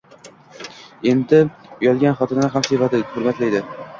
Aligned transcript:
Endi 1.11 1.41
uylangan 1.87 2.17
xotini 2.21 2.49
ham 2.57 2.65
sevadi, 2.71 3.05
hurmatlaydi. 3.13 3.63